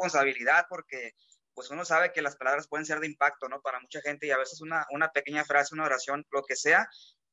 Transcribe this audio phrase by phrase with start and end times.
[0.00, 1.12] responsabilidad porque
[1.54, 3.60] pues uno sabe que las palabras pueden ser de impacto, ¿no?
[3.60, 6.88] Para mucha gente y a veces una, una pequeña frase, una oración, lo que sea,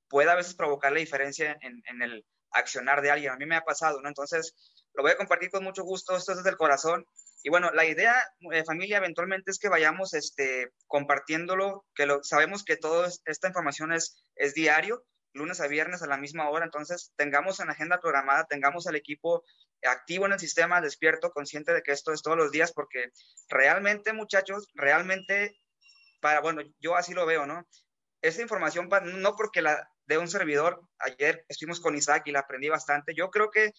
[0.09, 3.31] puede a veces provocar la diferencia en, en, el accionar de alguien.
[3.31, 4.09] A mí me ha pasado, ¿no?
[4.09, 4.53] Entonces,
[4.93, 7.05] lo voy a compartir con mucho gusto, esto es desde el corazón.
[7.43, 12.23] Y bueno, la idea, de eh, familia, eventualmente es que vayamos este, compartiéndolo, que lo,
[12.23, 15.05] sabemos que toda esta información es, es diario,
[15.37, 19.43] lunes a viernes a la misma hora, entonces tengamos en agenda programada, tengamos al equipo
[19.83, 23.11] activo en el sistema, despierto, consciente de que esto es todos los días, porque
[23.47, 25.59] realmente, muchachos, realmente,
[26.19, 27.67] para, bueno, yo así lo veo, ¿no?
[28.21, 32.69] Esta información, no porque la de un servidor, ayer estuvimos con Isaac y la aprendí
[32.69, 33.73] bastante, yo creo que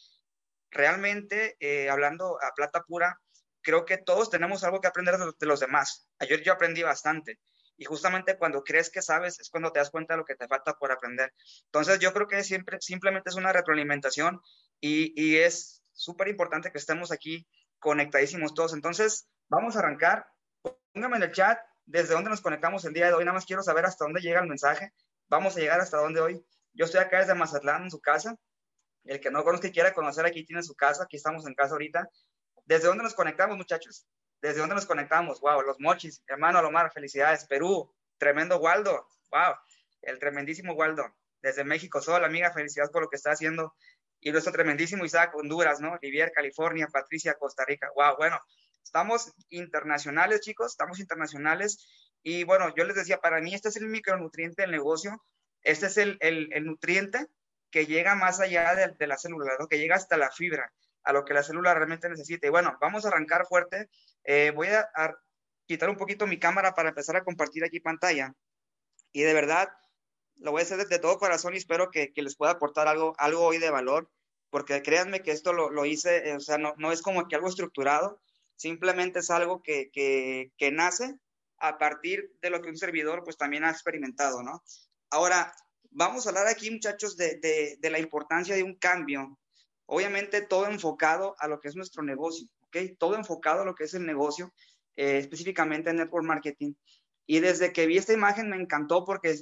[0.71, 3.19] realmente, eh, hablando a plata pura,
[3.63, 6.09] creo que todos tenemos algo que aprender de los demás.
[6.19, 7.39] Ayer yo aprendí bastante.
[7.79, 10.49] Y justamente cuando crees que sabes es cuando te das cuenta de lo que te
[10.49, 11.33] falta por aprender.
[11.67, 14.41] Entonces yo creo que siempre, simplemente es una retroalimentación
[14.81, 17.47] y, y es súper importante que estemos aquí
[17.79, 18.75] conectadísimos todos.
[18.75, 20.27] Entonces vamos a arrancar.
[20.93, 23.25] Póngame en el chat desde dónde nos conectamos el día de hoy.
[23.25, 24.93] Nada más quiero saber hasta dónde llega el mensaje.
[25.29, 26.45] Vamos a llegar hasta dónde hoy.
[26.73, 28.37] Yo estoy acá desde Mazatlán, en su casa.
[29.05, 31.05] El que no conozca y quiera conocer aquí tiene su casa.
[31.05, 32.09] Aquí estamos en casa ahorita.
[32.65, 34.07] ¿Desde dónde nos conectamos, muchachos?
[34.41, 35.41] ¿Desde dónde nos conectamos?
[35.41, 37.45] Wow, los mochis, hermano Alomar, felicidades.
[37.47, 39.55] Perú, tremendo Waldo, wow,
[40.03, 41.05] el tremendísimo Waldo.
[41.41, 43.75] Desde México, Sol, amiga, felicidades por lo que está haciendo.
[44.21, 45.97] Y nuestro tremendísimo Isaac, Honduras, ¿no?
[45.99, 47.89] Rivier, California, Patricia, Costa Rica.
[47.95, 48.41] Wow, bueno,
[48.83, 51.87] estamos internacionales, chicos, estamos internacionales.
[52.23, 55.25] Y bueno, yo les decía, para mí este es el micronutriente del negocio.
[55.63, 57.27] Este es el, nutriente
[57.71, 59.69] que llega más allá de, de la célula, ¿no?
[59.69, 60.73] que llega hasta la fibra
[61.09, 62.47] a lo que la célula realmente necesita.
[62.47, 63.89] Y bueno, vamos a arrancar fuerte.
[64.31, 64.87] Eh, voy a,
[65.67, 68.35] quitar un poquito mi cámara para empezar a compartir aquí pantalla.
[69.11, 69.71] Y de verdad,
[70.37, 73.43] lo voy a hacer de, todo corazón y espero que, les pueda aportar algo, algo
[73.43, 74.11] hoy de valor,
[74.51, 77.49] porque créanme que esto lo, hice, eh, o sea, no, no, es como que algo
[77.49, 78.21] estructurado,
[78.55, 81.19] simplemente es algo que, que, nace
[81.57, 84.63] a partir de lo que un servidor pues también ha experimentado, ¿no?
[85.09, 85.55] Ahora,
[85.91, 87.39] vamos a hablar aquí, muchachos, de,
[87.81, 89.39] de la importancia de un cambio
[89.91, 92.97] Obviamente todo enfocado a lo que es nuestro negocio, ¿ok?
[92.99, 94.53] Todo enfocado a lo que es el negocio,
[94.97, 96.75] eh, específicamente en network marketing.
[97.27, 99.37] Y desde que vi esta imagen me encantó porque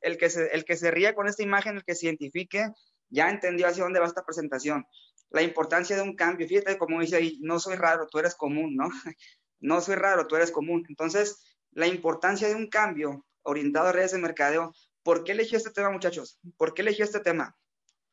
[0.00, 2.68] el que, se, el que se ría con esta imagen, el que se identifique,
[3.08, 4.84] ya entendió hacia dónde va esta presentación.
[5.30, 6.46] La importancia de un cambio.
[6.46, 8.88] Fíjate como dice ahí, no soy raro, tú eres común, ¿no?
[9.60, 10.84] No soy raro, tú eres común.
[10.90, 14.74] Entonces, la importancia de un cambio orientado a redes de mercadeo.
[15.02, 16.38] ¿Por qué elegí este tema, muchachos?
[16.56, 17.56] ¿Por qué elegí este tema?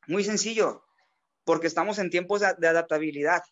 [0.06, 0.84] Muy sencillo
[1.44, 3.42] porque estamos en tiempos de, adaptabilidad.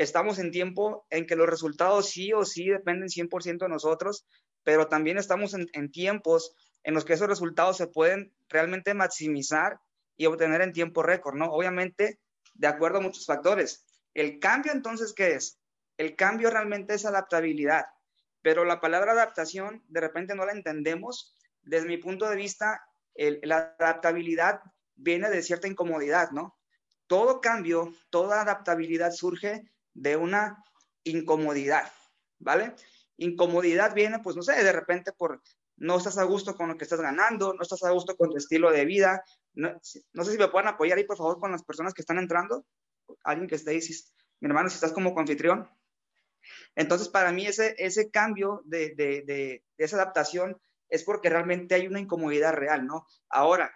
[0.00, 4.26] Estamos en tiempo en que los resultados sí o sí dependen 100% de nosotros,
[4.62, 9.78] pero también estamos en, tiempos en los que esos resultados se pueden realmente maximizar
[10.16, 11.52] y obtener en tiempo récord, ¿no?
[11.52, 12.18] Obviamente,
[12.54, 13.84] de acuerdo a muchos factores.
[14.14, 15.58] El cambio entonces, ¿qué es?
[15.98, 17.84] El cambio realmente es adaptabilidad,
[18.40, 21.36] pero la palabra adaptación de repente no la entendemos.
[21.60, 22.82] Desde mi punto de vista,
[23.42, 24.62] la adaptabilidad
[24.94, 26.56] viene de cierta incomodidad, ¿no?
[27.10, 30.62] todo cambio, toda adaptabilidad surge de una
[31.04, 31.90] incomodidad,
[32.38, 32.74] ¿vale?
[33.16, 35.42] Incomodidad viene, pues no sé, de repente por
[35.76, 38.36] no estás a gusto con lo que estás ganando, no estás a gusto con tu
[38.36, 39.24] estilo de vida.
[39.54, 42.66] No, sé si me pueden apoyar ahí, por favor, con las personas que están entrando.
[43.24, 43.80] Alguien que esté ahí,
[44.40, 45.68] mi hermano, si estás como anfitrión.
[46.74, 51.86] Entonces, para mí ese, ese cambio de, de, de esa adaptación es porque realmente hay
[51.86, 53.06] una incomodidad real, ¿no?
[53.30, 53.72] Ahora,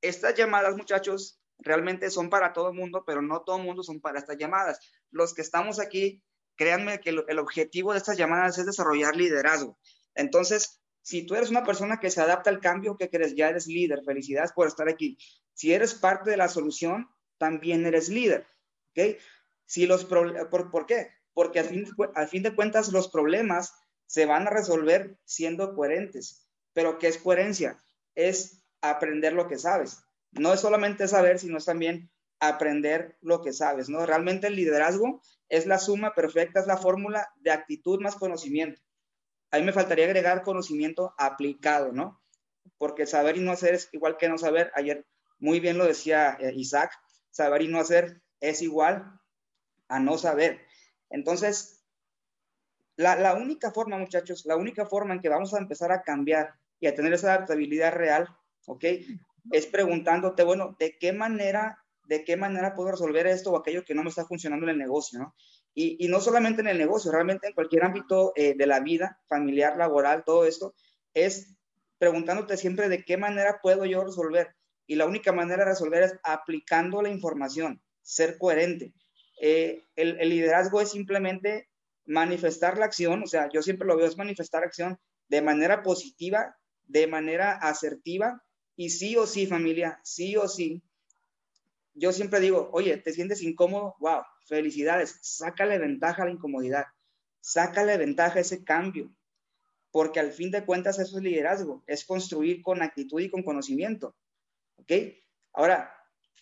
[0.00, 4.00] estas llamadas, muchachos, realmente son para todo el mundo, pero no todo el mundo son
[4.00, 4.78] para estas llamadas.
[5.10, 6.22] Los que estamos aquí,
[6.56, 9.78] créanme que el objetivo de estas llamadas es desarrollar liderazgo.
[10.14, 13.34] Entonces, si tú eres una persona que se adapta al cambio, ¿qué crees?
[13.34, 14.02] Ya eres líder.
[14.04, 15.18] Felicidades por estar aquí.
[15.52, 18.46] Si eres parte de la solución, también eres líder.
[18.90, 19.18] ¿Ok?
[19.66, 21.10] Si los ¿por, ¿Por qué?
[21.32, 23.74] Porque al fin, al fin de cuentas los problemas
[24.06, 26.48] se van a resolver siendo coherentes.
[26.72, 27.82] Pero ¿qué es coherencia?
[28.14, 30.03] Es aprender lo que sabes
[30.34, 34.04] no es solamente saber, sino es también aprender lo que sabes, ¿no?
[34.04, 38.80] Realmente el liderazgo es la suma perfecta, es la fórmula de actitud más conocimiento.
[39.50, 42.20] Ahí me faltaría agregar conocimiento aplicado, ¿no?
[42.78, 44.72] Porque saber y no hacer es igual que no saber.
[44.74, 45.06] Ayer
[45.38, 46.92] muy bien lo decía eh, Isaac,
[47.30, 49.20] saber y no hacer es igual
[49.88, 50.60] a no saber.
[51.10, 51.84] Entonces,
[52.96, 56.54] la, la única forma, muchachos, la única forma en que vamos a empezar a cambiar
[56.80, 58.28] y a tener esa adaptabilidad real,
[58.66, 58.84] ¿ok?
[59.50, 63.94] Es preguntándote, bueno, ¿de qué manera, de qué manera puedo resolver esto o aquello que
[63.94, 65.34] no me está funcionando en el negocio, ¿no?
[65.76, 69.76] Y, no solamente en el negocio, realmente en cualquier ámbito eh, de la vida, familiar,
[69.76, 70.72] laboral, todo esto,
[71.14, 71.56] es
[71.98, 74.54] preguntándote siempre de qué manera puedo yo resolver.
[74.86, 78.94] Y la única manera de resolver es aplicando la información, ser coherente.
[79.40, 81.68] Eh, el, liderazgo es simplemente
[82.06, 84.98] manifestar la acción, o sea, yo siempre lo veo es manifestar acción
[85.28, 88.44] de manera positiva, de manera asertiva
[88.76, 90.82] y sí o sí, familia, sí o sí.
[91.94, 93.94] Yo siempre digo, oye, ¿te sientes incómodo?
[94.00, 96.86] Wow, felicidades, sácale ventaja a la incomodidad,
[97.40, 99.14] sácale ventaja a ese cambio,
[99.92, 104.16] porque al fin de cuentas eso es liderazgo, es construir con actitud y con conocimiento.
[104.76, 104.90] ¿Ok?
[105.52, 105.94] Ahora,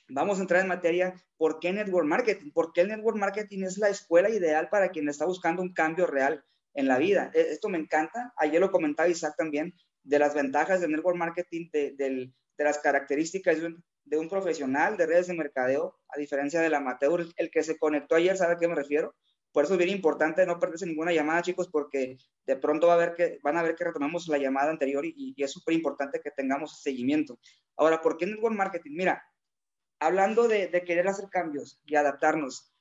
[0.08, 2.50] vamos a entrar en materia, ¿por qué Network Marketing?
[2.50, 6.06] ¿Por qué el Network Marketing es la escuela ideal para quien está buscando un cambio
[6.06, 6.43] real
[6.73, 7.31] en la vida?
[7.34, 11.69] E, esto me encanta, ayer lo comentaba Isaac también, de las ventajas del Network Marketing,
[11.73, 13.59] de, las características
[14.05, 18.15] de un, profesional de redes de mercadeo, a diferencia del amateur, el que se conectó
[18.15, 19.15] ayer, ¿sabe a qué me refiero?
[19.53, 22.17] Por eso es bien importante no perderse ninguna llamada, chicos, porque
[22.47, 25.35] de pronto va a ver que, van a ver que retomamos la llamada anterior y,
[25.37, 27.39] y es súper importante que tengamos seguimiento.
[27.77, 28.93] Ahora, ¿por qué Network Marketing?
[28.95, 29.23] Mira,
[30.03, 32.75] hablando de, querer hacer cambios y adaptarnos.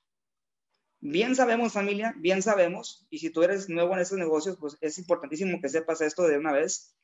[0.99, 4.97] Bien sabemos, familia, bien sabemos, y si tú eres nuevo en estos negocios, pues es
[4.97, 6.95] importantísimo que sepas esto de una vez,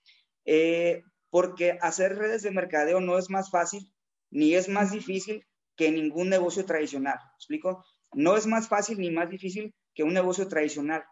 [0.47, 3.93] eh, porque hacer redes de mercadeo no es más fácil
[4.31, 5.45] ni es más difícil
[5.75, 7.19] que ningún negocio tradicional.
[7.35, 7.85] explico?
[8.13, 11.03] No es más fácil ni más difícil que un negocio tradicional.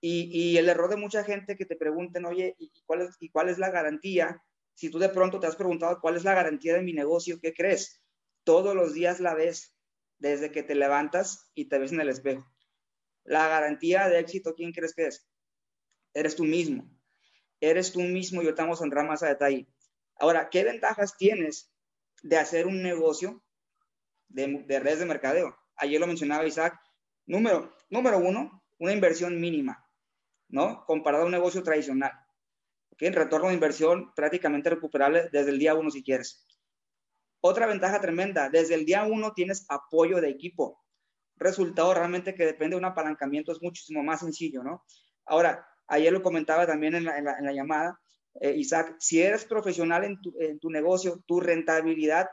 [0.00, 3.48] Y, el error de mucha gente que te pregunten, oye, ¿y cuál, es, ¿y cuál
[3.48, 4.42] es la garantía?
[4.74, 7.38] Si tú de pronto te has preguntado, ¿cuál es la garantía de mi negocio?
[7.40, 8.02] ¿Qué crees?
[8.44, 9.74] todos los días la ves
[10.18, 12.46] desde que te levantas y te ves en el espejo.
[13.24, 15.28] La garantía de éxito, ¿quién crees que es?
[16.14, 16.88] Eres tú mismo.
[17.62, 19.68] Eres tú mismo y ahorita vamos a más a detalle.
[20.18, 21.72] Ahora, ¿qué ventajas tienes
[22.20, 23.40] de hacer un negocio
[24.26, 25.56] de, redes de mercadeo?
[25.76, 26.76] Ayer lo mencionaba Isaac.
[27.24, 29.88] Número, número uno, una inversión mínima,
[30.48, 30.84] ¿no?
[30.86, 32.10] Comparado a un negocio tradicional.
[32.90, 33.02] ¿Ok?
[33.12, 36.44] Retorno de inversión prácticamente recuperable desde el día uno si quieres.
[37.40, 40.82] Otra ventaja tremenda, desde el día uno tienes apoyo de equipo.
[41.36, 44.84] Resultado realmente que depende de un apalancamiento es muchísimo más sencillo, ¿no?
[45.26, 48.00] Ahora, ayer lo comentaba también en la, llamada,
[48.40, 50.18] eh, Isaac, si eres profesional en
[50.60, 52.28] tu, negocio, tu rentabilidad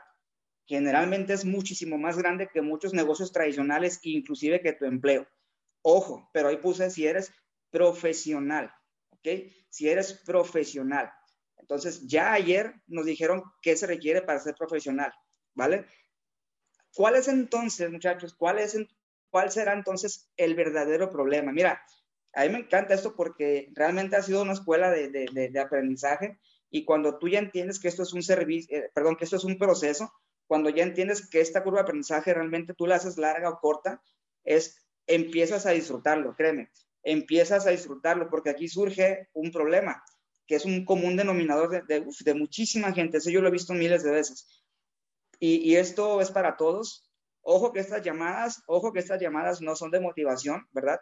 [0.66, 5.26] generalmente es muchísimo más grande que muchos negocios tradicionales, inclusive que tu empleo.
[5.82, 7.32] Ojo, pero ahí puse si eres
[7.70, 8.72] profesional,
[9.10, 9.28] ¿ok?
[9.68, 11.10] Si eres profesional.
[11.56, 15.12] Entonces, ya ayer nos dijeron qué se requiere para ser profesional,
[15.54, 15.86] ¿vale?
[16.94, 18.76] ¿Cuál es entonces, muchachos, cuál, es,
[19.30, 21.52] cuál será entonces el verdadero problema?
[21.52, 21.82] Mira,
[22.34, 26.38] a mí me encanta esto porque realmente ha sido una escuela de, de, aprendizaje
[26.70, 29.44] y cuando tú ya entiendes que esto es un servicio, eh, perdón, que esto es
[29.44, 30.12] un proceso,
[30.46, 34.02] cuando ya entiendes que esta curva de aprendizaje realmente tú la haces larga o corta,
[34.44, 36.70] es empiezas a disfrutarlo, créeme,
[37.02, 40.02] empiezas a disfrutarlo porque aquí surge un problema
[40.50, 43.18] que es un común denominador de, de, muchísima gente.
[43.18, 44.64] Eso yo lo he visto miles de veces.
[45.38, 47.08] Y, y, esto es para todos.
[47.42, 51.00] Ojo que estas llamadas, ojo que estas llamadas no son de motivación, ¿verdad?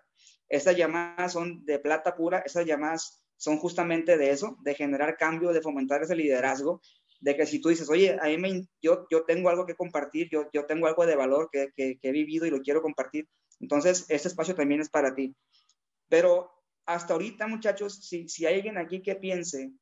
[0.49, 5.53] Estas llamadas son de plata pura, estas llamadas son justamente de eso, de generar cambio,
[5.53, 6.81] de fomentar ese liderazgo,
[7.21, 10.49] de que si tú dices, oye, a mí yo, yo tengo algo que compartir, yo,
[10.53, 13.29] yo tengo algo de valor que, que, que he vivido y lo quiero compartir,
[13.61, 15.35] entonces este espacio también es para ti.
[16.09, 16.51] Pero
[16.87, 19.73] hasta ahorita, muchachos, si, si hay alguien aquí que piense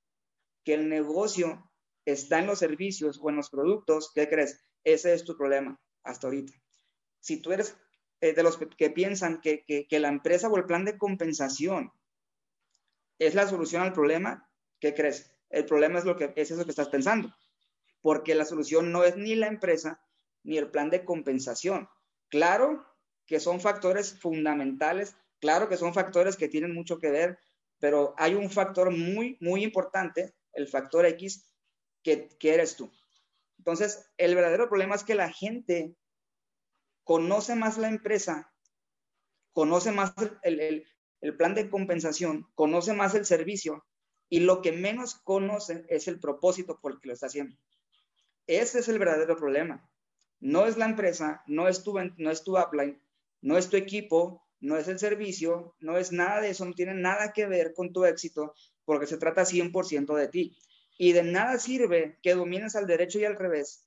[0.64, 1.70] que el negocio
[2.06, 4.64] está en los servicios o en los productos, ¿qué crees?
[4.84, 6.52] Ese es tu problema hasta ahorita.
[7.20, 7.76] Si tú eres
[8.20, 11.92] eh, de los que, piensan que, que, la empresa o el plan de compensación
[13.18, 14.48] es la solución al problema,
[14.80, 15.32] ¿qué crees?
[15.50, 17.34] El problema es lo que es eso que estás pensando,
[18.00, 20.00] porque la solución no es ni la empresa
[20.42, 21.88] ni el plan de compensación.
[22.28, 22.86] Claro
[23.26, 27.38] que son factores fundamentales Claro que son factores que tienen mucho que ver,
[27.78, 31.44] pero hay un factor muy, muy importante, el factor X,
[32.02, 32.90] que, eres tú.
[33.58, 35.94] Entonces, el verdadero problema es que la gente
[37.04, 38.52] conoce más la empresa,
[39.52, 40.84] conoce más el,
[41.20, 43.84] el, plan de compensación, conoce más el servicio
[44.28, 47.56] y lo que menos conoce es el propósito por el que lo está haciendo.
[48.46, 49.88] Ese es el verdadero problema.
[50.40, 53.00] No es la empresa, no es tu, no es tu upline,
[53.40, 56.94] no es tu equipo, no es el servicio, no es nada de eso, no tiene
[56.94, 60.58] nada que ver con tu éxito, porque se trata 100% de ti.
[60.98, 63.86] Y de nada sirve que domines al derecho y al revés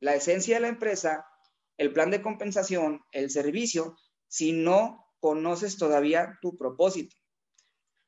[0.00, 1.26] la esencia de la empresa,
[1.76, 3.96] el plan de compensación, el servicio,
[4.28, 7.16] si no conoces todavía tu propósito.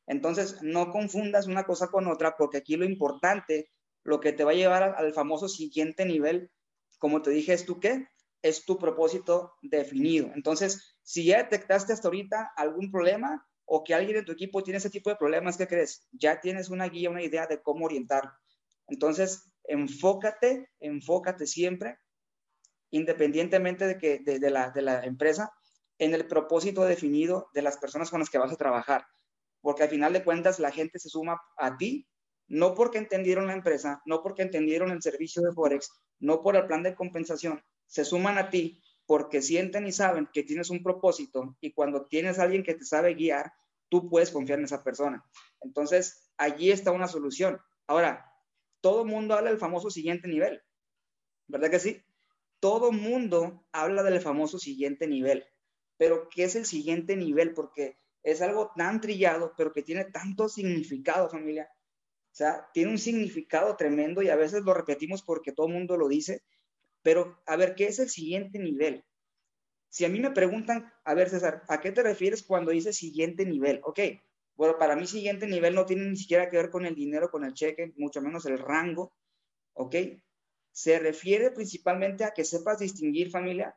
[0.06, 3.70] Entonces, no confundas una cosa con otra, porque aquí lo importante,
[4.02, 6.50] lo que te va a llevar al famoso siguiente nivel,
[6.98, 8.06] como te dije, es tu qué?
[8.42, 10.30] Es tu propósito definido.
[10.34, 14.78] Entonces, si ya detectaste hasta ahorita algún problema o que alguien de tu equipo tiene
[14.78, 16.08] ese tipo de problemas, ¿qué crees?
[16.10, 18.32] Ya tienes una guía, una idea de cómo orientar.
[18.88, 21.96] Entonces, enfócate, enfócate siempre,
[22.90, 25.52] independientemente de, que, de, la, de la empresa,
[25.98, 29.06] en el propósito definido de las personas con las que vas a trabajar,
[29.60, 32.08] porque al final de cuentas la gente se suma a ti,
[32.48, 36.66] no porque entendieron la empresa, no porque entendieron el servicio de Forex, no por el
[36.66, 41.56] plan de compensación, se suman a ti porque sienten y saben que tienes un propósito
[41.60, 43.52] y cuando tienes a alguien que te sabe guiar,
[43.88, 45.28] tú puedes confiar en esa persona.
[45.62, 47.60] Entonces, allí está una solución.
[47.88, 48.32] Ahora,
[48.80, 50.62] todo mundo habla del famoso siguiente nivel,
[51.48, 52.04] ¿verdad que sí?
[52.60, 55.44] Todo mundo habla del famoso siguiente nivel,
[55.96, 57.52] pero ¿qué es el siguiente nivel?
[57.52, 61.68] Porque es algo tan trillado, pero que tiene tanto significado, familia.
[62.26, 65.96] O sea, tiene un significado tremendo y a veces lo repetimos porque todo el mundo
[65.96, 66.44] lo dice,
[67.02, 69.04] pero a ver, ¿qué es el siguiente nivel?
[69.88, 73.44] Si a mí me preguntan, a ver, César, ¿a qué te refieres cuando dices siguiente
[73.44, 73.80] nivel?
[73.84, 74.00] Ok,
[74.54, 77.44] bueno, para mí siguiente nivel no tiene ni siquiera que ver con el dinero, con
[77.44, 79.12] el cheque, mucho menos el rango,
[79.72, 79.96] ¿ok?
[80.70, 83.76] Se refiere principalmente a que sepas distinguir, familia,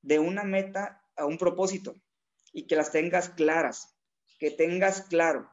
[0.00, 1.94] de una meta a un propósito
[2.52, 3.96] y que las tengas claras,
[4.38, 5.50] que tengas claro.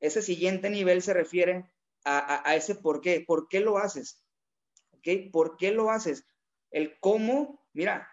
[0.00, 1.72] Ese siguiente nivel se refiere
[2.04, 4.22] a, a ese por qué, por qué lo haces,
[4.90, 5.30] ¿ok?
[5.32, 6.26] ¿Por qué lo haces?
[6.72, 8.10] El cómo, mira,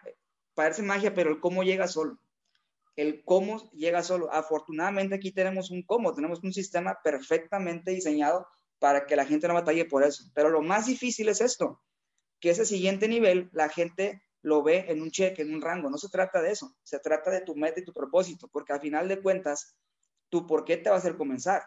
[0.54, 2.20] parece magia, pero el cómo llega solo.
[2.94, 4.32] El cómo llega solo.
[4.32, 8.46] Afortunadamente aquí tenemos un cómo, tenemos un sistema perfectamente diseñado
[8.78, 10.24] para que la gente no batalle por eso.
[10.34, 11.82] Pero lo más difícil es esto,
[12.40, 15.90] que ese siguiente nivel la gente lo ve en un cheque, en un rango.
[15.90, 18.80] No se trata de eso, se trata de tu meta y tu propósito, porque al
[18.80, 19.76] final de cuentas,
[20.28, 21.62] tu por qué te va a hacer comenzar.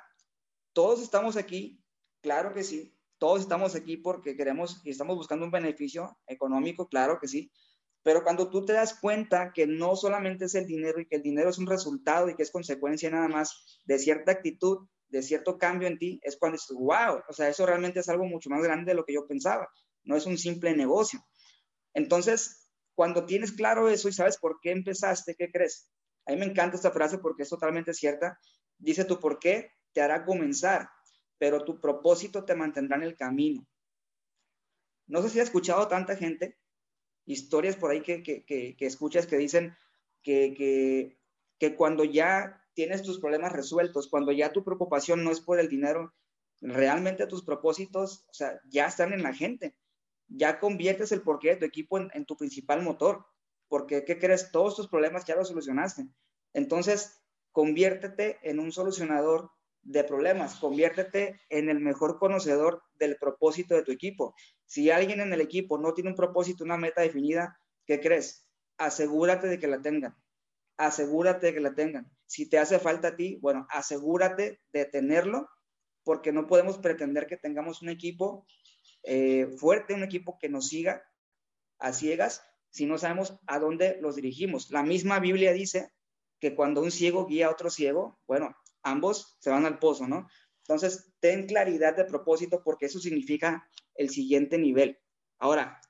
[0.74, 1.84] Todos estamos aquí,
[2.22, 2.93] claro que sí,
[3.24, 7.53] todos estamos aquí porque queremos y estamos buscando un beneficio económico, claro que sí,
[8.03, 11.22] pero cuando tú te das cuenta que no solamente es el dinero y que el
[11.22, 15.58] dinero es un resultado y que es consecuencia nada más de cierta actitud, de cierto
[15.58, 18.62] cambio en ti, es cuando dices, wow, o sea, eso realmente es algo mucho más
[18.62, 19.70] grande de lo que yo pensaba,
[20.03, 21.25] no es un simple negocio.
[21.94, 25.89] Entonces, cuando tienes claro eso y sabes por qué empezaste, ¿qué crees?
[26.25, 28.38] A mí me encanta esta frase porque es totalmente cierta.
[28.77, 30.89] Dice tu por qué te hará comenzar
[31.44, 33.68] pero tu propósito te mantendrá en el camino.
[35.08, 36.58] No sé si has escuchado tanta gente,
[37.26, 39.76] historias por ahí que, que, escuchas que dicen
[40.22, 41.18] que,
[41.60, 45.68] que cuando ya tienes tus problemas resueltos, cuando ya tu preocupación no es por el
[45.68, 46.14] dinero,
[46.62, 49.76] realmente tus propósitos, o sea, ya están en la gente.
[50.30, 53.26] Ya conviertes el porqué de tu equipo en, en tu principal motor.
[53.68, 54.50] Porque, ¿qué crees?
[54.54, 56.08] Todos tus problemas ya los solucionaste.
[56.54, 57.22] Entonces,
[57.52, 59.52] conviértete en un solucionador
[59.84, 64.34] de problemas, conviértete en el mejor conocedor del propósito de tu equipo.
[64.66, 68.48] Si alguien en el equipo no tiene un propósito, una meta definida, ¿qué crees?
[68.78, 70.16] Asegúrate de que la tengan.
[70.78, 72.10] Asegúrate de que la tengan.
[72.25, 75.50] Si te hace falta a ti, bueno, asegúrate de tenerlo,
[76.04, 78.46] porque no podemos pretender que tengamos un equipo
[79.04, 81.04] eh, fuerte, un equipo que nos siga
[81.80, 84.72] a ciegas, si no sabemos a dónde los dirigimos.
[84.72, 85.92] La misma Biblia dice
[86.40, 90.28] que cuando un ciego guía a otro ciego, bueno, ambos se van al pozo, ¿no?
[90.60, 95.00] Entonces, ten claridad de propósito porque eso significa el siguiente nivel.
[95.40, 95.82] Ahora,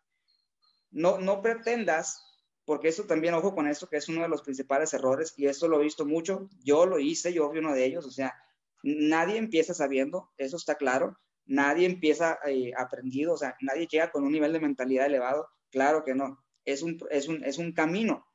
[0.92, 2.24] no, no pretendas,
[2.66, 5.68] porque eso también, ojo con esto, que es uno de los principales errores, y esto
[5.68, 8.34] lo he visto mucho, yo lo hice, yo fui uno de ellos, o sea,
[8.84, 14.24] nadie empieza sabiendo, eso está claro, nadie empieza eh, aprendido, o sea, nadie llega con
[14.24, 18.26] un nivel de mentalidad elevado, claro que no, es un, es un, es un camino,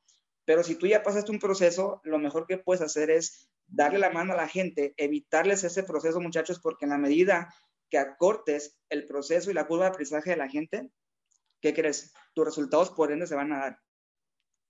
[0.45, 4.09] pero si tú ya pasaste un proceso, lo mejor que puedes hacer es darle la
[4.09, 7.53] mano a la gente, evitarles ese proceso, muchachos, porque en la medida
[7.89, 10.89] que acortes el proceso y la curva de aprendizaje de la gente,
[11.61, 12.13] ¿qué crees?
[12.33, 13.79] Tus resultados por ende se van a dar.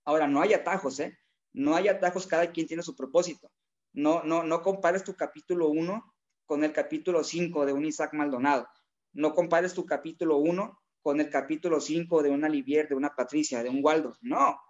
[0.04, 1.18] Ahora, no hay atajos, ¿eh?
[1.52, 3.50] No hay atajos, cada quien tiene su propósito.
[3.92, 6.14] No, no, no compares tu capítulo 1
[6.46, 8.68] con el capítulo 5 de un Isaac Maldonado.
[9.12, 13.62] No compares tu capítulo 1 con el capítulo 5 de una Livier, de una Patricia,
[13.62, 14.16] de un Waldo.
[14.20, 14.60] No,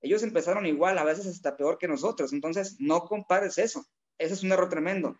[0.00, 2.32] ellos empezaron igual, a veces hasta peor que nosotros.
[2.32, 3.84] Entonces, no compares eso.
[4.18, 5.16] Ese es un error tremendo.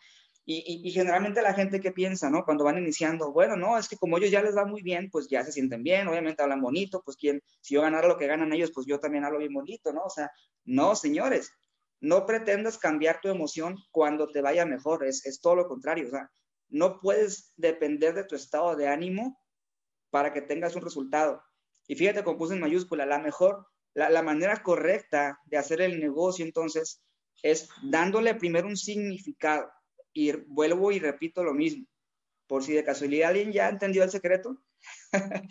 [0.49, 2.45] Y, generalmente la gente que piensa, ¿no?
[2.45, 5.27] Cuando van iniciando, bueno, no, es que como ellos ya les va muy bien, pues
[5.29, 8.53] ya se sienten bien, obviamente hablan bonito, pues quien, si yo ganara lo que ganan
[8.53, 10.05] ellos, pues yo también hablo bien bonito, ¿no?
[10.05, 10.31] O sea,
[10.65, 11.51] no, señores,
[12.01, 16.31] no pretendas cambiar tu emoción cuando te vaya mejor, es, todo lo contrario, o sea,
[16.69, 19.41] no puedes depender de tu estado de ánimo
[20.11, 21.43] para que tengas un resultado.
[21.89, 26.45] Y fíjate, como puse en mayúscula, la mejor la, manera correcta de hacer el negocio
[26.45, 27.03] entonces
[27.43, 29.71] es dándole primero un significado.
[30.13, 31.87] Y vuelvo y repito lo mismo.
[32.47, 34.63] Por si de casualidad alguien ya entendió el secreto,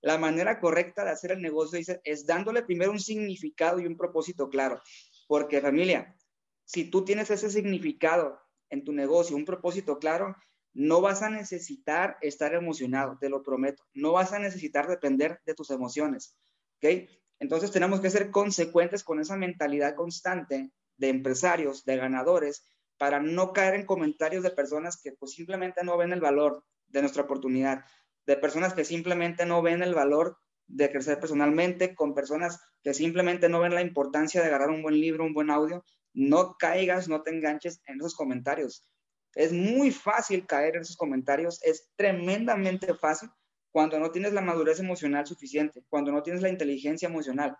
[0.00, 3.96] la manera correcta de hacer el negocio dice, es dándole primero un significado y un
[3.96, 4.80] propósito claro.
[5.26, 6.16] Porque familia,
[6.64, 10.36] si tú tienes ese significado en tu negocio, un propósito claro,
[10.72, 13.82] no vas a necesitar estar emocionado, te lo prometo.
[13.92, 16.36] No vas a necesitar depender de tus emociones.
[16.76, 17.08] ¿ok?
[17.42, 22.64] Entonces tenemos que ser consecuentes con esa mentalidad constante de empresarios, de ganadores,
[22.98, 27.00] para no caer en comentarios de personas que pues simplemente no ven el valor de
[27.00, 27.84] nuestra oportunidad,
[28.26, 33.48] de personas que simplemente no ven el valor de crecer personalmente, con personas que simplemente
[33.48, 35.84] no ven la importancia de agarrar un buen libro, un buen audio.
[36.14, 38.88] No caigas, no te enganches en esos comentarios.
[39.34, 43.30] Es muy fácil caer en esos comentarios, es tremendamente fácil
[43.72, 47.56] cuando no tienes la madurez emocional suficiente, cuando no tienes la inteligencia emocional.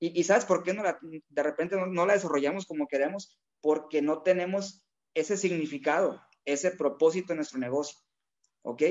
[0.00, 3.38] Y, ¿sabes por qué no de repente no, la desarrollamos como queremos?
[3.60, 7.98] Porque no tenemos ese significado, ese propósito en nuestro negocio.
[8.62, 8.82] ¿Ok?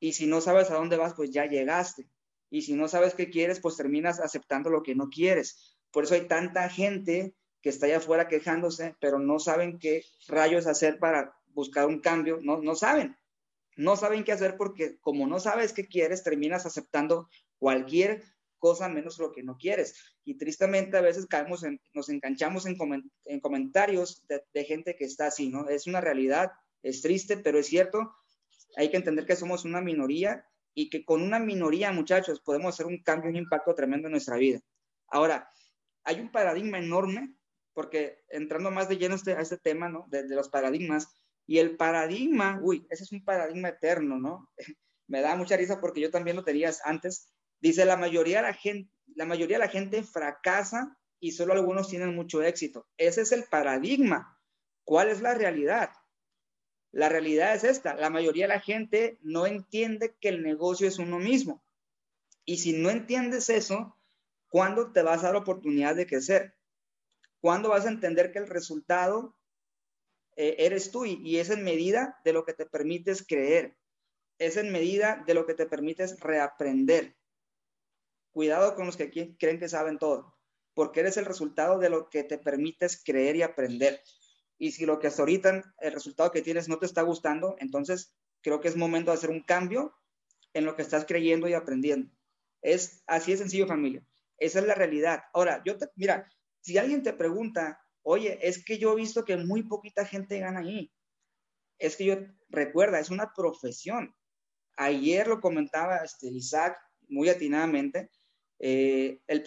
[0.00, 2.08] Y si no sabes a dónde vas, pues ya llegaste.
[2.50, 5.76] Y si no sabes qué quieres, pues terminas aceptando lo que no quieres.
[5.90, 10.66] Por eso hay tanta gente que está allá afuera quejándose, pero no saben qué rayos
[10.66, 12.38] hacer para buscar un cambio.
[12.42, 13.16] No, no saben.
[13.78, 18.24] No saben qué hacer porque como no sabes qué quieres, terminas aceptando cualquier
[18.58, 19.94] cosa menos lo que no quieres.
[20.24, 22.76] Y tristemente a veces caemos en, nos enganchamos en,
[23.40, 25.68] comentarios de, de, gente que está así, ¿no?
[25.68, 26.50] Es una realidad,
[26.82, 28.16] es triste, pero es cierto.
[28.76, 30.44] Hay que entender que somos una minoría
[30.74, 34.36] y que con una minoría, muchachos, podemos hacer un cambio, un impacto tremendo en nuestra
[34.36, 34.60] vida.
[35.06, 35.48] Ahora,
[36.02, 37.32] hay un paradigma enorme,
[37.74, 40.06] porque entrando más de lleno este, a este tema, ¿no?
[40.08, 41.14] De, los paradigmas,
[41.48, 44.50] y el paradigma, uy, ese es un paradigma eterno, ¿no?
[45.08, 47.32] Me da mucha risa porque yo también lo tenía antes.
[47.58, 51.88] Dice, la mayoría de la gente, la mayoría de la gente fracasa y solo algunos
[51.88, 52.86] tienen mucho éxito.
[52.98, 54.38] Ese es el paradigma.
[54.84, 55.90] ¿Cuál es la realidad?
[56.92, 60.98] La realidad es esta, la mayoría de la gente no entiende que el negocio es
[60.98, 61.64] uno mismo.
[62.44, 63.96] Y si no entiendes eso,
[64.48, 66.54] ¿cuándo te vas a dar oportunidad de crecer?
[67.40, 69.37] ¿Cuándo vas a entender que el resultado
[70.40, 73.76] eh, eres tú y, es en medida de lo que te permites creer?
[74.38, 77.16] Es en medida de lo que te permites reaprender.
[78.30, 80.38] Cuidado con los que creen que saben todo,
[80.74, 84.00] porque eres el resultado de lo que te permites creer y aprender.
[84.58, 88.14] Y si lo que hasta ahorita, el resultado que tienes no te está gustando, entonces
[88.40, 89.92] creo que es momento de hacer un cambio
[90.54, 92.12] en lo que estás creyendo y aprendiendo.
[92.62, 94.04] Es así de sencillo, familia.
[94.36, 95.24] Esa es la realidad.
[95.32, 99.36] Ahora, yo te, mira, si alguien te pregunta, oye, es que yo he visto que
[99.36, 100.92] muy poquita gente gana ahí.
[101.78, 102.16] Es que yo,
[102.48, 104.14] recuerda, es una profesión.
[104.76, 108.10] Ayer lo comentaba este, Isaac muy atinadamente,
[108.60, 109.44] eh, el,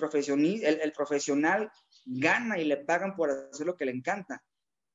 [0.82, 1.72] el, profesional
[2.06, 4.42] gana y le pagan por hacer lo que le encanta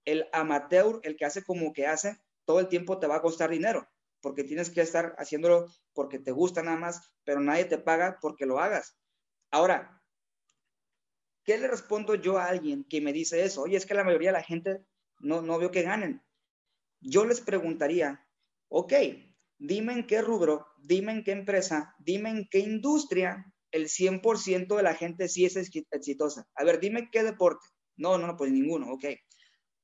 [0.07, 3.51] el amateur, el que hace como que hace, todo el tiempo te va a costar
[3.51, 3.87] dinero,
[4.23, 8.47] porque tienes que estar haciéndolo porque te gusta nada más, pero nadie te paga porque
[8.47, 8.97] lo hagas.
[9.51, 9.96] Ahora,
[11.47, 13.63] ¿qué le respondo yo a alguien que me dice eso?
[13.63, 14.85] Oye, es que la mayoría de la gente
[15.21, 16.23] no, no veo que ganen.
[17.01, 18.27] Yo les preguntaría,
[18.69, 18.93] ok,
[19.59, 24.83] dime en qué rubro, dime en qué empresa, dime en qué industria el 100% de
[24.83, 26.49] la gente sí es exitosa.
[26.55, 27.67] A ver, dime qué deporte.
[27.97, 29.05] No, no, no, pues ninguno, ok.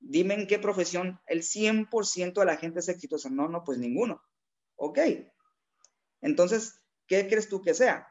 [0.00, 3.30] Dime en qué profesión el 100% de la gente es exitosa.
[3.30, 4.20] No, no, pues ninguno.
[4.74, 4.98] Ok.
[6.20, 8.06] Entonces, ¿qué crees tú que sea?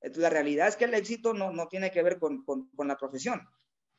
[0.00, 3.40] La realidad es que el éxito no, no tiene que ver con, con, la profesión.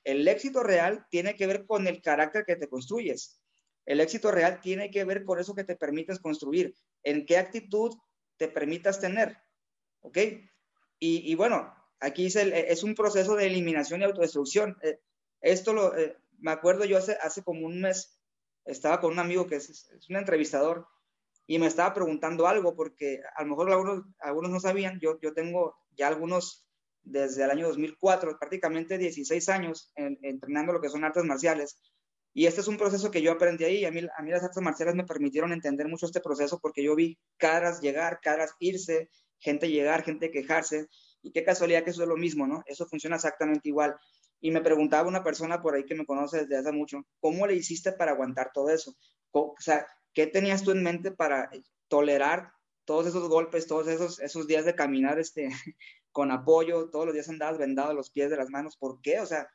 [0.03, 3.41] El éxito real tiene que ver con el carácter que te construyes.
[3.85, 7.95] El éxito real tiene que ver con eso que te permites construir, en qué actitud
[8.37, 9.37] te permitas tener.
[10.01, 10.17] ¿Ok?
[10.99, 14.77] Y, y bueno, aquí es, es, un proceso de eliminación y autodestrucción.
[14.81, 14.99] Eh,
[15.41, 18.19] esto lo, eh, me acuerdo yo hace, hace como un mes,
[18.65, 20.87] estaba con un amigo que es, un entrevistador
[21.49, 25.33] y me estaba preguntando algo porque a lo mejor algunos, algunos no sabían, yo, yo
[25.33, 26.67] tengo ya algunos
[27.01, 31.81] desde el año 2004, prácticamente 16 años entrenando lo que son artes marciales.
[32.35, 33.83] Y este es un proceso que yo aprendí ahí.
[33.83, 36.95] A mí, a mí las artes marciales me permitieron entender mucho este proceso porque yo
[36.95, 39.09] vi caras llegar, caras irse,
[39.39, 40.85] gente llegar, gente quejarse.
[41.23, 42.61] Y qué casualidad que eso es lo mismo, ¿no?
[42.67, 43.95] Eso funciona exactamente igual.
[44.39, 47.55] Y me preguntaba una persona por ahí que me conoce desde hace mucho, ¿cómo le
[47.55, 48.93] hiciste para aguantar todo eso?
[49.31, 51.49] O sea, ¿qué tenías tú en mente para
[51.87, 52.53] tolerar
[52.85, 55.49] todos esos golpes, todos esos, esos días de caminar este,
[56.11, 58.77] con apoyo, todos los días andabas vendado los pies de las manos?
[58.77, 59.19] ¿Por qué?
[59.19, 59.49] O sea,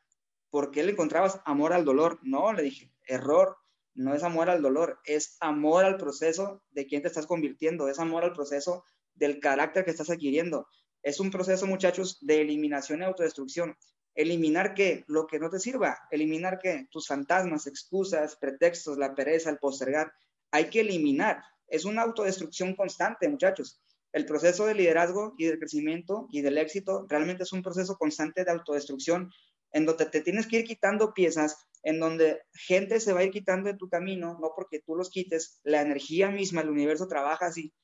[0.50, 2.20] ¿por qué le encontrabas amor al dolor?
[2.22, 3.56] No, le dije, error,
[3.94, 7.98] no es amor al dolor, es amor al proceso de quién te estás convirtiendo, es
[7.98, 10.66] amor al proceso del carácter que estás adquiriendo.
[11.02, 13.76] Es un proceso, muchachos, de eliminación y autodestrucción.
[14.14, 15.04] Eliminar qué?
[15.06, 15.98] Lo que no te sirva.
[16.10, 16.88] Eliminar qué?
[16.90, 20.12] Tus fantasmas, excusas, pretextos, la pereza, el postergar.
[20.50, 21.42] Hay que eliminar.
[21.68, 23.80] Es una autodestrucción constante, muchachos.
[24.12, 28.44] El proceso de liderazgo y de crecimiento y del éxito realmente es un proceso constante
[28.44, 29.30] de autodestrucción
[29.72, 33.32] en donde te tienes que ir quitando piezas, en donde gente se va a ir
[33.32, 37.46] quitando de tu camino, no porque tú los quites, la energía misma, el universo trabaja
[37.46, 37.74] así.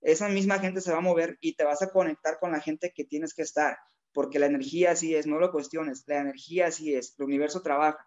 [0.00, 2.92] Esa misma gente se va a mover y te vas a conectar con la gente
[2.92, 3.76] que tienes que estar
[4.16, 7.98] porque la energía así es, no lo cuestiones, la energía así es, el universo trabaja,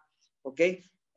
[0.42, 0.60] ¿ok?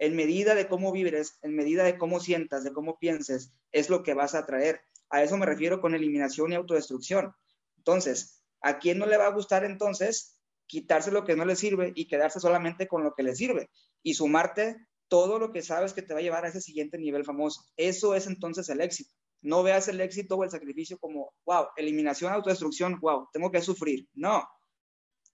[0.03, 4.03] En medida de cómo vibres, en medida de cómo sientas, de cómo pienses, es lo
[4.03, 4.81] que vas a traer.
[5.09, 7.33] A eso me refiero con eliminación y autodestrucción.
[7.77, 10.37] Entonces, ¿a quién no le va a gustar entonces
[10.67, 13.69] quitarse lo que no le sirve y quedarse solamente con lo que le sirve
[14.01, 14.75] y sumarte
[15.07, 17.63] todo lo que sabes que te va a llevar a ese siguiente nivel famoso?
[17.77, 19.15] Eso es entonces el éxito.
[19.41, 24.09] No veas el éxito o el sacrificio como, wow, eliminación, autodestrucción, wow, tengo que sufrir.
[24.13, 24.45] No,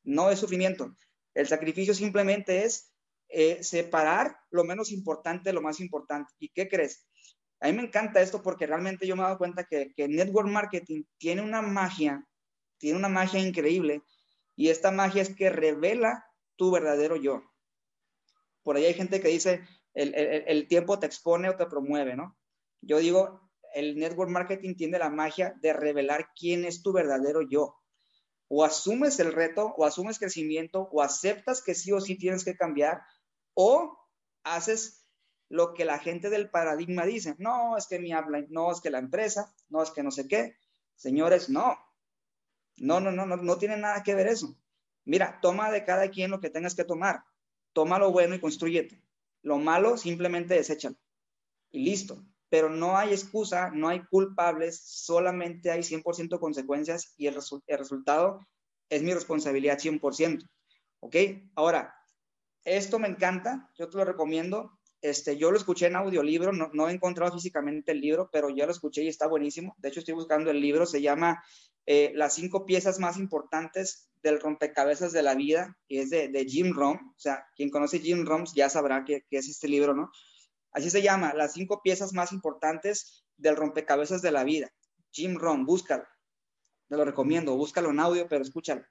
[0.04, 0.96] no es sufrimiento.
[1.34, 2.89] El sacrificio simplemente es
[3.30, 6.34] eh, separar lo menos importante de lo más importante.
[6.40, 7.08] ¿Y qué crees?
[7.62, 10.48] A mí me encanta esto porque realmente yo me he dado cuenta que, que network
[10.48, 12.26] marketing tiene una magia,
[12.78, 14.02] tiene una magia increíble
[14.56, 17.44] y esta magia es que revela tu verdadero yo.
[18.64, 19.62] Por ahí hay gente que dice,
[19.94, 22.38] el, el, el tiempo te expone o te promueve, ¿no?
[22.82, 27.76] Yo digo, el network marketing tiene la magia de revelar quién es tu verdadero yo.
[28.48, 32.56] O asumes el reto, o asumes crecimiento, o aceptas que sí o sí tienes que
[32.56, 33.02] cambiar,
[33.62, 33.98] o
[34.44, 35.06] haces
[35.50, 37.36] lo que la gente del paradigma dice.
[37.40, 40.28] No, es que mi habla, no, es que la empresa, no, es que no sé
[40.28, 40.56] qué.
[40.96, 41.78] Señores, no.
[42.78, 44.58] No, no, no, no, no tiene nada que ver eso.
[45.04, 47.24] Mira, toma de cada quien lo que tengas que tomar.
[47.74, 49.04] Toma lo bueno y construyete.
[49.42, 50.96] Lo malo, simplemente deséchalo.
[51.72, 57.36] Y listo pero no hay excusa, no hay culpables, solamente hay 100% consecuencias y el,
[57.36, 58.40] resultado
[58.90, 60.50] es mi responsabilidad 100%.
[61.02, 61.16] ¿Ok?
[61.56, 61.96] Ahora,
[62.78, 64.80] esto me encanta, yo te lo recomiendo.
[65.02, 68.66] Este, yo lo escuché en audiolibro, no, no he encontrado físicamente el libro, pero ya
[68.66, 69.76] lo escuché y está buenísimo.
[69.78, 71.42] De hecho, estoy buscando el libro, se llama
[71.86, 76.74] eh, Las cinco piezas más importantes del rompecabezas de la vida, y es de, Jim
[76.74, 76.98] Rom.
[77.16, 80.12] O sea, quien conoce Jim Rom ya sabrá que, que es este libro, ¿no?
[80.72, 84.70] Así se llama, las cinco piezas más importantes del rompecabezas de la vida.
[85.12, 86.04] Jim Rohn, búscalo.
[86.90, 88.84] Te lo recomiendo, búscalo en audio, pero escúchalo.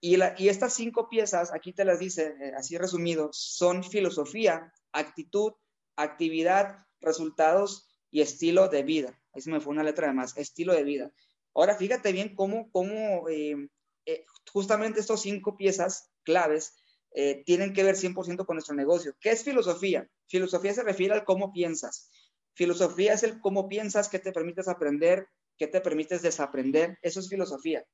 [0.00, 5.52] Y, y estas cinco piezas, aquí te las dice, eh, así resumido, son filosofía, actitud,
[5.96, 9.20] actividad, resultados y estilo de vida.
[9.32, 11.12] Ahí se me fue una letra de más, estilo de vida.
[11.54, 13.68] Ahora, fíjate bien cómo, cómo eh,
[14.06, 16.74] eh, justamente estas cinco piezas claves
[17.12, 19.14] eh, tienen que ver 100% con nuestro negocio.
[19.20, 20.08] ¿Qué es filosofía?
[20.28, 22.10] Filosofía se refiere al cómo piensas.
[22.54, 25.26] Filosofía es el cómo piensas, qué te permites aprender,
[25.58, 26.98] qué te permites desaprender.
[27.02, 27.84] Eso es filosofía.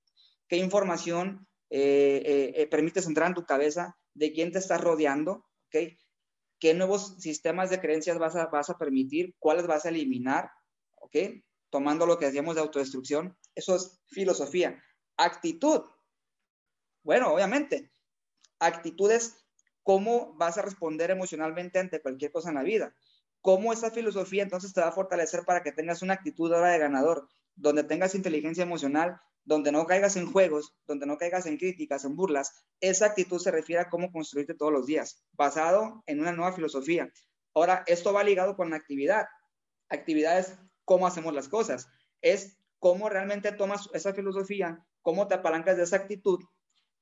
[0.48, 3.96] ¿Qué información eh, eh, permites entrar en tu cabeza?
[4.14, 5.44] ¿De quién te estás rodeando?
[5.66, 5.98] ¿Okay?
[6.58, 9.34] ¿Qué nuevos sistemas de creencias vas a, vas a permitir?
[9.38, 10.50] ¿Cuáles vas a eliminar?
[10.94, 11.16] ¿Ok?
[11.70, 13.36] Tomando lo que decíamos de autodestrucción.
[13.54, 14.82] Eso es filosofía.
[15.16, 15.82] Actitud.
[17.02, 17.90] Bueno, obviamente,
[18.58, 19.36] actitudes,
[19.82, 22.94] cómo vas a responder emocionalmente ante cualquier cosa en la vida.
[23.40, 26.78] Cómo esa filosofía entonces te va a fortalecer para que tengas una actitud ahora de
[26.78, 32.04] ganador, donde tengas inteligencia emocional, donde no caigas en juegos, donde no caigas en críticas,
[32.04, 32.66] en burlas.
[32.80, 37.10] Esa actitud se refiere a cómo construirte todos los días, basado en una nueva filosofía.
[37.54, 39.26] Ahora, esto va ligado con la actividad.
[39.88, 41.88] Actividad es cómo hacemos las cosas.
[42.20, 46.40] Es cómo realmente tomas esa filosofía, cómo te apalancas de esa actitud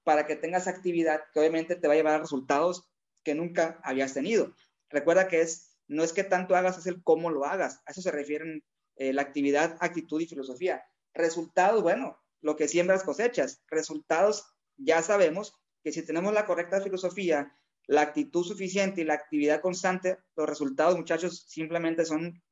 [0.05, 2.91] para que tengas actividad que obviamente te va a llevar a resultados
[3.25, 4.55] que nunca habías tenido.
[4.91, 7.81] Recuerda que es, no es que tanto hagas, es el cómo lo hagas.
[7.87, 8.63] A eso se refieren
[8.97, 10.85] eh, la actividad, actitud y filosofía.
[11.15, 13.63] Resultados, bueno, lo que siembras cosechas.
[13.69, 14.45] Resultados,
[14.77, 20.19] ya sabemos que si tenemos la correcta filosofía, la actitud suficiente y la actividad constante,
[20.37, 22.43] los resultados, muchachos, simplemente son,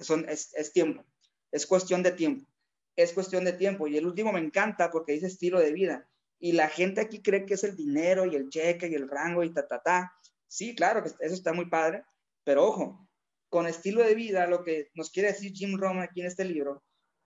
[0.00, 1.04] son es, es tiempo.
[1.50, 2.46] Es cuestión de tiempo.
[2.94, 3.88] Es cuestión de tiempo.
[3.88, 7.44] Y el último me encanta porque dice estilo de vida y la gente aquí cree
[7.46, 10.12] que es el dinero y el cheque y el rango y ta, ta, ta.
[10.46, 12.04] Sí, claro que eso está muy padre,
[12.44, 13.08] pero ojo,
[13.48, 16.84] con estilo de vida, lo que nos quiere decir Jim Rohn aquí en este libro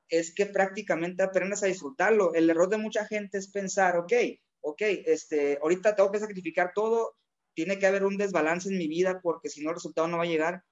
[0.08, 2.34] es que prácticamente aprendas a disfrutarlo.
[2.34, 4.12] El error de mucha gente es pensar, ok,
[4.60, 7.16] ok, este, ahorita tengo que sacrificar todo,
[7.54, 10.24] tiene que haber un desbalance en mi vida porque si no el resultado no va
[10.24, 10.64] a llegar.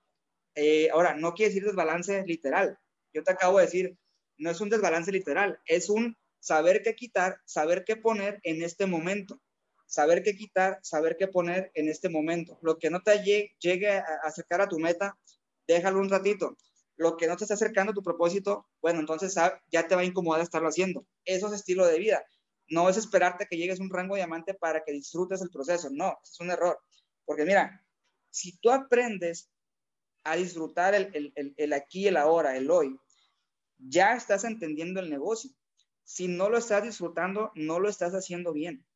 [0.55, 2.79] Eh, ahora, no quiere decir desbalance literal.
[3.13, 3.97] Yo te acabo de decir,
[4.39, 8.87] no es un desbalance literal, es un saber qué quitar, saber qué poner en este
[8.87, 9.41] momento.
[9.87, 12.59] Saber qué quitar, saber qué poner en este momento.
[12.63, 15.19] Lo que no te llegue, a acercar a tu meta,
[15.67, 16.57] déjalo un ratito.
[17.03, 19.35] Lo que no te está acercando a tu propósito, bueno, entonces
[19.71, 21.05] ya te va a incomodar estarlo haciendo.
[21.25, 22.25] Eso es estilo de vida.
[22.69, 25.89] No es esperarte que llegues a un rango diamante para que disfrutes el proceso.
[25.91, 26.81] No, es un error.
[27.25, 27.85] Porque mira,
[28.31, 29.51] si tú aprendes
[30.25, 32.97] a disfrutar el, el, el aquí, el ahora, el hoy,
[33.79, 35.51] ya estás entendiendo el negocio.
[36.05, 38.87] Si no lo estás disfrutando, no lo estás haciendo bien.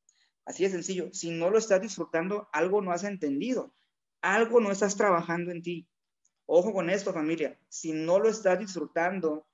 [0.45, 1.13] Así de sencillo.
[1.13, 3.75] Si no lo estás disfrutando, algo no has entendido.
[4.23, 5.89] Algo no estás trabajando en ti.
[6.47, 7.59] Ojo con esto, familia.
[7.69, 9.47] Si no lo estás disfrutando,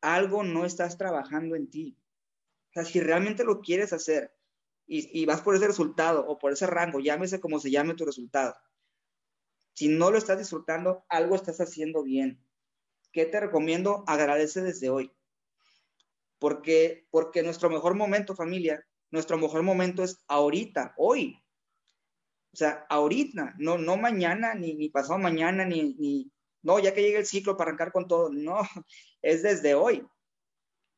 [0.00, 1.96] algo no estás trabajando en ti.
[2.72, 4.34] sea, si realmente lo quieres hacer
[4.86, 8.04] y, y vas por ese resultado o por ese rango, llámese como se llame tu
[8.04, 8.54] resultado,
[9.76, 12.42] si no lo estás disfrutando, algo estás haciendo bien.
[13.12, 14.04] ¿Qué te recomiendo?
[14.06, 15.12] Agradece desde hoy.
[16.38, 21.38] Porque, porque nuestro mejor momento, familia, nuestro mejor momento es ahorita, hoy.
[22.56, 27.02] O sea, ahorita, no, no mañana, ni, ni pasado mañana, ni, ni, no, ya que
[27.02, 28.30] llegue el ciclo para arrancar con todo.
[28.32, 28.60] No,
[29.20, 30.02] es desde hoy.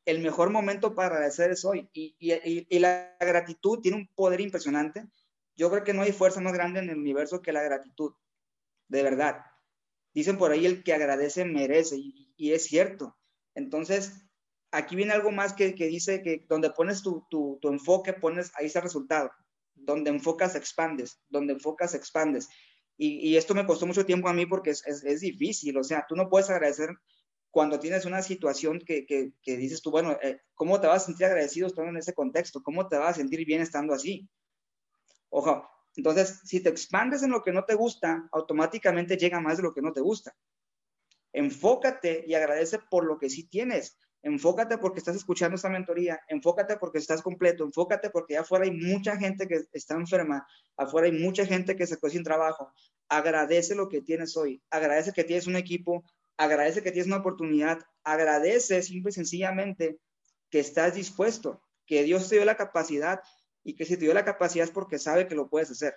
[0.05, 1.89] El mejor momento para agradecer es hoy.
[1.91, 5.03] Y, y, y la gratitud tiene un poder impresionante.
[5.57, 8.13] Yo creo que no hay fuerza más grande en el universo que la gratitud
[8.87, 9.41] de verdad.
[10.13, 13.17] Dicen por ahí el que agradece merece, y, es cierto.
[13.53, 14.13] Entonces,
[14.71, 18.83] aquí viene algo más que, dice que donde pones tu, enfoque, pones, ahí está el
[18.83, 19.29] resultado.
[19.79, 21.19] Donde enfocas, expandes.
[21.29, 22.49] Donde enfocas, expandes.
[23.01, 25.77] Y, esto me costó mucho tiempo a mí porque es, difícil.
[25.77, 26.89] O sea, tú no puedes agradecer
[27.49, 31.67] cuando tienes una situación que, dices tú, bueno, eh, ¿cómo te vas a sentir agradecido
[31.67, 32.61] estando en ese contexto?
[32.61, 34.29] ¿Cómo te vas a sentir bien estando así?
[35.29, 35.65] Ojo,
[35.95, 39.73] entonces, si te expandes en lo que no te gusta, automáticamente llega más de lo
[39.73, 40.35] que no te gusta.
[41.31, 43.97] Enfócate y agradece por lo que sí tienes.
[44.21, 49.15] Enfócate porque estás escuchando esta mentoría, enfócate porque estás completo, enfócate porque afuera hay mucha
[49.15, 52.73] gente que está enferma, afuera hay mucha gente que se quedó sin trabajo.
[53.07, 56.03] Agradece lo que tienes hoy, agradece que tienes un equipo,
[56.37, 59.99] agradece que tienes una oportunidad, agradece simple y sencillamente
[60.49, 63.21] que estás dispuesto, que Dios te dio la capacidad
[63.63, 65.95] y que si te dio la capacidad es porque sabe que lo puedes hacer.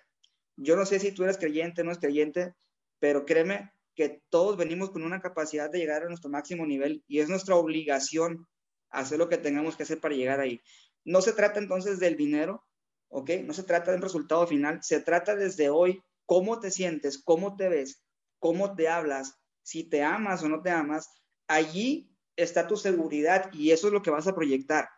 [0.56, 2.54] Yo no sé si tú eres creyente o no es creyente,
[3.00, 7.20] pero créeme que todos venimos con una capacidad de llegar a nuestro máximo nivel y
[7.20, 8.46] es nuestra obligación
[8.90, 10.60] hacer lo que tengamos que hacer para llegar ahí.
[11.04, 12.64] No se trata entonces del dinero,
[13.08, 13.30] ¿ok?
[13.44, 17.68] No se trata del resultado final, se trata desde hoy cómo te sientes, cómo te
[17.68, 18.02] ves,
[18.38, 21.08] cómo te hablas, si te amas o no te amas,
[21.46, 24.88] allí está tu seguridad y eso es lo que vas a proyectar.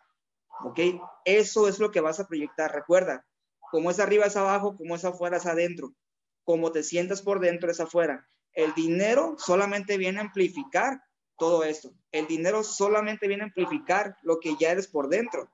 [0.61, 0.78] ¿Ok?
[1.24, 2.72] Eso es lo que vas a proyectar.
[2.72, 3.26] Recuerda,
[3.70, 5.94] como es arriba es abajo, como es afuera es adentro.
[6.44, 8.28] Como te sientas por dentro es afuera.
[8.54, 11.02] El dinero solamente viene a amplificar
[11.36, 11.92] todo esto.
[12.12, 15.50] El dinero solamente viene a amplificar lo que ya eres por dentro.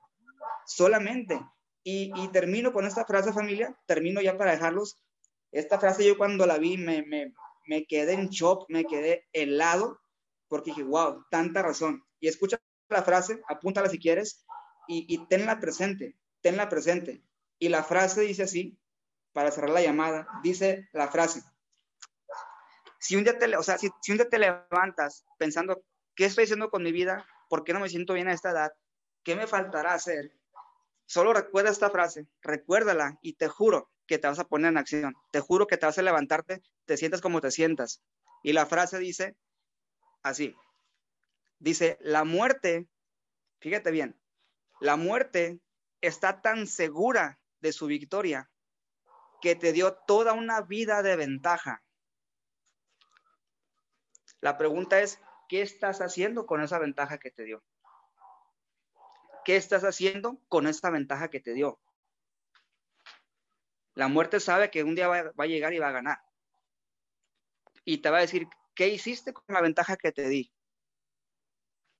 [0.65, 1.41] Solamente.
[1.83, 3.75] Y, termino con esta frase, familia.
[3.87, 5.03] Termino ya para dejarlos.
[5.51, 7.33] Esta frase yo cuando la vi me, me,
[7.65, 9.99] me quedé en shock, me quedé helado,
[10.47, 12.03] porque dije, wow, tanta razón.
[12.19, 14.45] Y escucha la frase, apúntala si quieres
[14.87, 17.23] y, tenla presente, tenla presente.
[17.59, 18.79] Y la frase dice así,
[19.31, 21.43] para cerrar la llamada, dice la frase,
[23.01, 25.83] si un día te, o sea, si, un día te levantas pensando,
[26.15, 27.25] ¿qué estoy haciendo con mi vida?
[27.49, 28.71] ¿Por qué no me siento bien a esta edad?
[29.23, 30.31] ¿Qué me faltará hacer?
[31.07, 35.15] Solo recuerda esta frase, recuérdala y te juro que te vas a poner en acción.
[35.31, 38.03] Te juro que te vas a levantarte, te sientas como te sientas.
[38.43, 39.35] Y la frase dice
[40.21, 40.55] así,
[41.57, 42.87] dice, la muerte,
[43.59, 44.21] fíjate bien,
[44.79, 45.59] la muerte
[46.01, 48.49] está tan segura de su victoria
[49.41, 51.83] que te dio toda una vida de ventaja.
[54.41, 57.63] La pregunta es, ¿qué estás haciendo con esa ventaja que te dio?
[59.45, 61.79] ¿Qué estás haciendo con esa ventaja que te dio?
[63.93, 66.21] La muerte sabe que un día va, a llegar y va a ganar.
[67.85, 70.53] Y te va a decir, ¿qué hiciste con la ventaja que te di?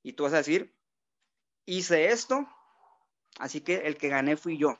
[0.03, 0.75] Y tú vas a decir,
[1.65, 2.47] hice esto
[3.39, 4.79] Así que el que gané fui yo.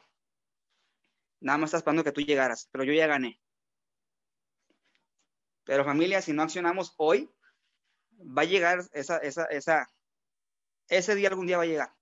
[1.40, 3.42] Nada más estás esperando que tú llegaras, pero yo ya gané.
[5.64, 7.32] Pero familia, si no accionamos hoy,
[8.26, 9.88] va a llegar esa, esa, esa,
[10.88, 11.94] ese día algún día va a llegar.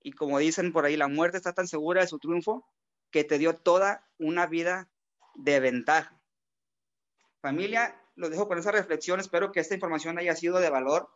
[0.00, 2.66] Y como dicen por ahí, la muerte está tan segura de su triunfo
[3.10, 4.90] que te dio toda una vida
[5.34, 6.20] de ventaja.
[7.40, 9.20] Familia, los dejo con esa reflexión.
[9.20, 11.08] Espero que esta información haya sido de valor.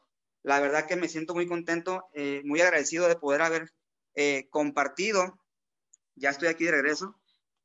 [0.43, 3.73] La verdad que me siento muy contento, eh, muy agradecido de poder haber
[4.15, 5.39] eh, compartido.
[6.15, 7.15] Ya estoy aquí de regreso.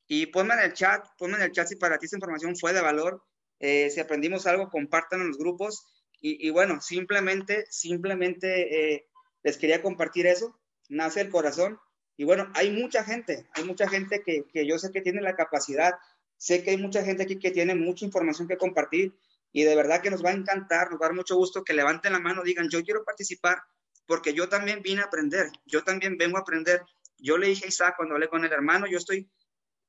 [0.07, 2.73] Y ponme en el chat, ponme en el chat si para ti esta información fue
[2.73, 3.23] de valor.
[3.59, 6.00] Eh, si aprendimos algo, compartan en los grupos.
[6.23, 9.07] Y, bueno, simplemente, simplemente eh,
[9.41, 10.59] les quería compartir eso.
[10.87, 11.79] Nace el corazón.
[12.15, 15.35] Y bueno, hay mucha gente, hay mucha gente que, que yo sé que tiene la
[15.35, 15.95] capacidad.
[16.37, 19.15] Sé que hay mucha gente aquí que tiene mucha información que compartir
[19.51, 21.73] y de verdad que nos va a encantar, nos va a dar mucho gusto que
[21.73, 23.61] levanten la mano, digan, yo quiero participar
[24.05, 26.81] porque yo también vine a aprender, yo también vengo a aprender.
[27.17, 29.29] Yo le dije a Isaac cuando hablé con el hermano, yo estoy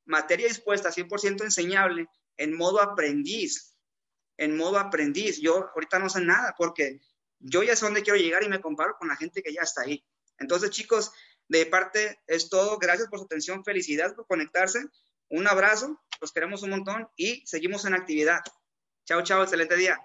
[0.05, 3.72] materia dispuesta, 100% enseñable, en modo aprendiz,
[4.37, 5.41] en modo aprendiz.
[5.41, 7.01] Yo ahorita no sé nada porque
[7.39, 9.83] yo ya sé dónde quiero llegar y me comparo con la gente que ya está
[9.83, 10.05] ahí.
[10.39, 11.13] Entonces, chicos,
[11.49, 12.79] de parte es todo.
[12.79, 14.85] Gracias por su atención, felicidades por conectarse.
[15.29, 18.41] Un abrazo, los queremos un montón y seguimos en actividad.
[19.05, 19.99] Chao, chao, excelente día.